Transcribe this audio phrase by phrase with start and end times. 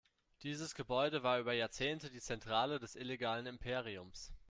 [0.41, 4.31] Dieses Gebäude war über Jahrzehnte die Zentrale des illegalen Imperiums.